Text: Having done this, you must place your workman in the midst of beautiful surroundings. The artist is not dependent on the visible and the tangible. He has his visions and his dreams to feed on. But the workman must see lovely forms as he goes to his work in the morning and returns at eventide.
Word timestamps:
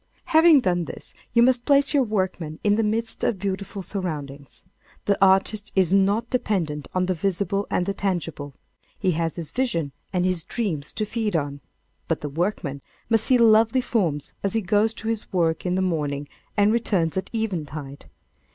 Having 0.33 0.61
done 0.61 0.85
this, 0.85 1.13
you 1.31 1.43
must 1.43 1.63
place 1.63 1.93
your 1.93 2.01
workman 2.01 2.57
in 2.63 2.73
the 2.73 2.81
midst 2.81 3.23
of 3.23 3.37
beautiful 3.37 3.83
surroundings. 3.83 4.63
The 5.05 5.15
artist 5.23 5.71
is 5.75 5.93
not 5.93 6.27
dependent 6.31 6.87
on 6.95 7.05
the 7.05 7.13
visible 7.13 7.67
and 7.69 7.85
the 7.85 7.93
tangible. 7.93 8.55
He 8.97 9.11
has 9.11 9.35
his 9.35 9.51
visions 9.51 9.91
and 10.11 10.25
his 10.25 10.43
dreams 10.43 10.91
to 10.93 11.05
feed 11.05 11.35
on. 11.35 11.61
But 12.07 12.21
the 12.21 12.29
workman 12.29 12.81
must 13.11 13.25
see 13.25 13.37
lovely 13.37 13.81
forms 13.81 14.33
as 14.41 14.53
he 14.53 14.61
goes 14.61 14.95
to 14.95 15.07
his 15.07 15.31
work 15.31 15.67
in 15.67 15.75
the 15.75 15.83
morning 15.83 16.27
and 16.57 16.73
returns 16.73 17.15
at 17.15 17.29
eventide. 17.31 18.05